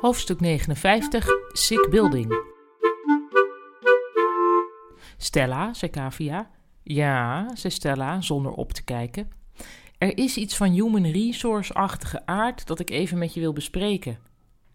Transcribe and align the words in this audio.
Hoofdstuk 0.00 0.40
59 0.40 1.28
Sick 1.52 1.88
Building. 1.90 2.42
Stella, 5.16 5.74
zei 5.74 5.90
Kavia. 5.90 6.50
Ja, 6.82 7.50
zei 7.54 7.72
Stella, 7.72 8.20
zonder 8.20 8.52
op 8.52 8.72
te 8.72 8.84
kijken. 8.84 9.30
Er 9.98 10.18
is 10.18 10.36
iets 10.36 10.56
van 10.56 10.70
human 10.70 11.06
resource-achtige 11.06 12.26
aard 12.26 12.66
dat 12.66 12.80
ik 12.80 12.90
even 12.90 13.18
met 13.18 13.34
je 13.34 13.40
wil 13.40 13.52
bespreken. 13.52 14.18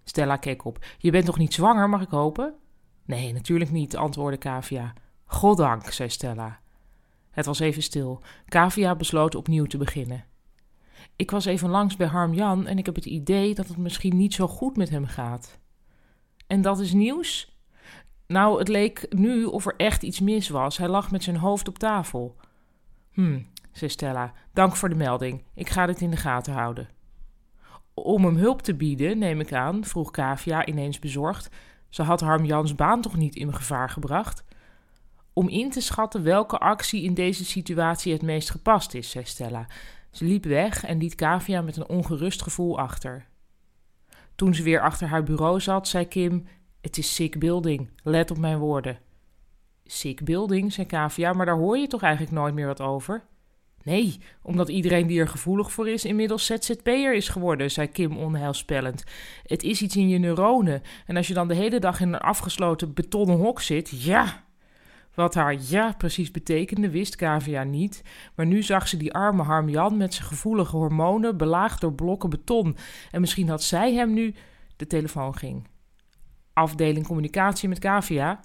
Stella 0.03 0.35
keek 0.35 0.65
op. 0.65 0.85
Je 0.97 1.11
bent 1.11 1.25
toch 1.25 1.37
niet 1.37 1.53
zwanger, 1.53 1.89
mag 1.89 2.01
ik 2.01 2.09
hopen? 2.09 2.53
Nee, 3.05 3.33
natuurlijk 3.33 3.71
niet, 3.71 3.95
antwoordde 3.95 4.37
Kavia. 4.37 4.93
Goddank, 5.25 5.91
zei 5.91 6.09
Stella. 6.09 6.59
Het 7.31 7.45
was 7.45 7.59
even 7.59 7.83
stil. 7.83 8.21
Kavia 8.45 8.95
besloot 8.95 9.35
opnieuw 9.35 9.65
te 9.65 9.77
beginnen. 9.77 10.25
Ik 11.15 11.31
was 11.31 11.45
even 11.45 11.69
langs 11.69 11.95
bij 11.95 12.07
Harm 12.07 12.33
Jan 12.33 12.67
en 12.67 12.77
ik 12.77 12.85
heb 12.85 12.95
het 12.95 13.05
idee 13.05 13.55
dat 13.55 13.67
het 13.67 13.77
misschien 13.77 14.17
niet 14.17 14.33
zo 14.33 14.47
goed 14.47 14.77
met 14.77 14.89
hem 14.89 15.05
gaat. 15.05 15.59
En 16.47 16.61
dat 16.61 16.79
is 16.79 16.93
nieuws? 16.93 17.59
Nou, 18.27 18.59
het 18.59 18.67
leek 18.67 19.05
nu 19.09 19.43
of 19.43 19.65
er 19.65 19.75
echt 19.77 20.03
iets 20.03 20.19
mis 20.19 20.49
was. 20.49 20.77
Hij 20.77 20.87
lag 20.87 21.11
met 21.11 21.23
zijn 21.23 21.37
hoofd 21.37 21.67
op 21.67 21.77
tafel. 21.77 22.35
Hm, 23.11 23.39
zei 23.71 23.91
Stella. 23.91 24.33
Dank 24.53 24.75
voor 24.75 24.89
de 24.89 24.95
melding. 24.95 25.43
Ik 25.53 25.69
ga 25.69 25.85
dit 25.85 26.01
in 26.01 26.09
de 26.09 26.17
gaten 26.17 26.53
houden. 26.53 26.89
Om 27.93 28.25
hem 28.25 28.35
hulp 28.35 28.61
te 28.61 28.75
bieden, 28.75 29.17
neem 29.17 29.39
ik 29.39 29.53
aan, 29.53 29.85
vroeg 29.85 30.11
Kavia 30.11 30.65
ineens 30.65 30.99
bezorgd. 30.99 31.49
Ze 31.89 32.03
had 32.03 32.21
Harm 32.21 32.45
Jans 32.45 32.75
baan 32.75 33.01
toch 33.01 33.15
niet 33.15 33.35
in 33.35 33.53
gevaar 33.53 33.89
gebracht? 33.89 34.43
Om 35.33 35.49
in 35.49 35.69
te 35.69 35.81
schatten 35.81 36.23
welke 36.23 36.57
actie 36.57 37.03
in 37.03 37.13
deze 37.13 37.45
situatie 37.45 38.13
het 38.13 38.21
meest 38.21 38.49
gepast 38.49 38.93
is, 38.93 39.09
zei 39.09 39.25
Stella. 39.25 39.67
Ze 40.15 40.25
liep 40.25 40.45
weg 40.45 40.85
en 40.85 40.97
liet 40.97 41.15
Kavia 41.15 41.61
met 41.61 41.77
een 41.77 41.87
ongerust 41.87 42.41
gevoel 42.41 42.79
achter. 42.79 43.25
Toen 44.35 44.53
ze 44.53 44.63
weer 44.63 44.81
achter 44.81 45.07
haar 45.07 45.23
bureau 45.23 45.59
zat, 45.59 45.87
zei 45.87 46.07
Kim: 46.07 46.45
Het 46.81 46.97
is 46.97 47.15
sick 47.15 47.39
building, 47.39 47.89
let 48.03 48.31
op 48.31 48.37
mijn 48.37 48.57
woorden. 48.57 48.99
Sick 49.83 50.23
building, 50.23 50.73
zei 50.73 50.87
Kavia, 50.87 51.33
maar 51.33 51.45
daar 51.45 51.57
hoor 51.57 51.77
je 51.77 51.87
toch 51.87 52.01
eigenlijk 52.01 52.33
nooit 52.33 52.53
meer 52.53 52.67
wat 52.67 52.81
over? 52.81 53.23
Nee, 53.83 54.19
omdat 54.41 54.69
iedereen 54.69 55.07
die 55.07 55.19
er 55.19 55.27
gevoelig 55.27 55.71
voor 55.71 55.89
is 55.89 56.05
inmiddels 56.05 56.45
ZZP'er 56.45 57.13
is 57.13 57.29
geworden, 57.29 57.71
zei 57.71 57.87
Kim 57.87 58.17
onheilspellend. 58.17 59.03
Het 59.43 59.63
is 59.63 59.81
iets 59.81 59.95
in 59.95 60.09
je 60.09 60.17
neuronen 60.17 60.81
en 61.05 61.17
als 61.17 61.27
je 61.27 61.33
dan 61.33 61.47
de 61.47 61.55
hele 61.55 61.79
dag 61.79 61.99
in 61.99 62.13
een 62.13 62.19
afgesloten 62.19 62.93
betonnen 62.93 63.37
hok 63.37 63.61
zit, 63.61 64.03
ja, 64.03 64.43
wat 65.15 65.33
haar 65.33 65.55
ja 65.59 65.93
precies 65.97 66.31
betekende, 66.31 66.89
wist 66.89 67.15
Kavia 67.15 67.63
niet. 67.63 68.01
Maar 68.35 68.45
nu 68.45 68.63
zag 68.63 68.87
ze 68.87 68.97
die 68.97 69.13
arme 69.13 69.43
Harmjan 69.43 69.97
met 69.97 70.13
zijn 70.13 70.27
gevoelige 70.27 70.75
hormonen 70.75 71.37
belaagd 71.37 71.81
door 71.81 71.93
blokken 71.93 72.29
beton. 72.29 72.77
En 73.11 73.21
misschien 73.21 73.49
had 73.49 73.63
zij 73.63 73.93
hem 73.93 74.13
nu. 74.13 74.33
De 74.75 74.87
telefoon 74.87 75.35
ging. 75.35 75.67
Afdeling 76.53 77.07
communicatie 77.07 77.69
met 77.69 77.79
Kavia. 77.79 78.39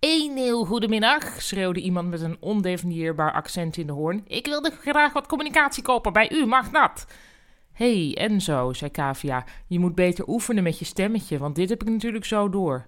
Een 0.00 0.36
heel 0.36 0.64
goedemiddag, 0.64 1.42
schreeuwde 1.42 1.80
iemand 1.80 2.10
met 2.10 2.20
een 2.20 2.36
ondefinieerbaar 2.40 3.32
accent 3.32 3.76
in 3.76 3.86
de 3.86 3.92
hoorn. 3.92 4.22
Ik 4.26 4.46
wilde 4.46 4.70
graag 4.70 5.12
wat 5.12 5.26
communicatie 5.26 5.82
kopen 5.82 6.12
bij 6.12 6.30
u, 6.32 6.46
mag 6.46 6.70
dat? 6.70 7.06
Hé, 7.72 8.12
hey, 8.12 8.26
Enzo, 8.26 8.72
zei 8.72 8.90
Kavia, 8.90 9.44
je 9.66 9.78
moet 9.78 9.94
beter 9.94 10.28
oefenen 10.28 10.62
met 10.62 10.78
je 10.78 10.84
stemmetje, 10.84 11.38
want 11.38 11.54
dit 11.54 11.68
heb 11.68 11.82
ik 11.82 11.88
natuurlijk 11.88 12.24
zo 12.24 12.48
door. 12.48 12.86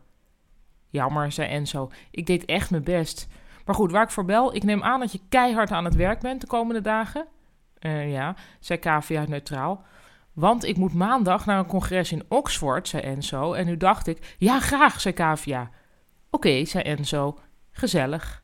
Jammer, 0.94 1.32
zei 1.32 1.48
Enzo. 1.48 1.90
Ik 2.10 2.26
deed 2.26 2.44
echt 2.44 2.70
mijn 2.70 2.84
best. 2.84 3.28
Maar 3.64 3.74
goed, 3.74 3.90
waar 3.90 4.02
ik 4.02 4.10
voor 4.10 4.24
bel, 4.24 4.54
ik 4.54 4.62
neem 4.62 4.82
aan 4.82 5.00
dat 5.00 5.12
je 5.12 5.20
keihard 5.28 5.70
aan 5.70 5.84
het 5.84 5.94
werk 5.94 6.20
bent 6.20 6.40
de 6.40 6.46
komende 6.46 6.80
dagen. 6.80 7.26
Uh, 7.80 8.12
ja, 8.12 8.34
zei 8.60 8.78
Kavia 8.78 9.24
neutraal. 9.28 9.84
Want 10.32 10.64
ik 10.64 10.76
moet 10.76 10.94
maandag 10.94 11.46
naar 11.46 11.58
een 11.58 11.66
congres 11.66 12.12
in 12.12 12.24
Oxford, 12.28 12.88
zei 12.88 13.02
Enzo. 13.02 13.52
En 13.52 13.66
nu 13.66 13.76
dacht 13.76 14.06
ik, 14.06 14.34
ja, 14.38 14.60
graag, 14.60 15.00
zei 15.00 15.14
Kavia. 15.14 15.70
Oké, 16.30 16.64
zei 16.64 16.84
Enzo. 16.84 17.38
Gezellig. 17.70 18.42